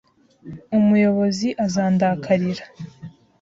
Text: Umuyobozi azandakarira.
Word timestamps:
Umuyobozi 0.77 1.47
azandakarira. 1.65 2.63